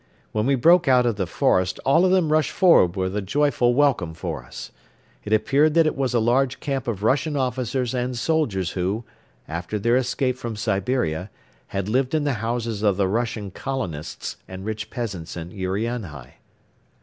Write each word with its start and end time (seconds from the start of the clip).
When 0.31 0.47
we 0.47 0.55
broke 0.55 0.87
out 0.87 1.05
of 1.05 1.17
the 1.17 1.27
forest 1.27 1.79
all 1.85 2.03
of 2.05 2.11
them 2.11 2.31
rushed 2.31 2.49
forward 2.49 2.95
with 2.95 3.15
a 3.15 3.21
joyful 3.21 3.75
welcome 3.75 4.15
for 4.15 4.43
us. 4.43 4.71
It 5.23 5.31
appeared 5.31 5.75
that 5.75 5.85
it 5.85 5.95
was 5.95 6.15
a 6.15 6.19
large 6.19 6.59
camp 6.59 6.87
of 6.87 7.03
Russian 7.03 7.37
officers 7.37 7.93
and 7.93 8.17
soldiers 8.17 8.71
who, 8.71 9.03
after 9.47 9.77
their 9.77 9.95
escape 9.97 10.37
from 10.37 10.55
Siberia, 10.55 11.29
had 11.67 11.87
lived 11.87 12.15
in 12.15 12.23
the 12.23 12.33
houses 12.41 12.81
of 12.81 12.97
the 12.97 13.07
Russian 13.07 13.51
colonists 13.51 14.37
and 14.47 14.65
rich 14.65 14.89
peasants 14.89 15.37
in 15.37 15.51
Urianhai. 15.51 16.37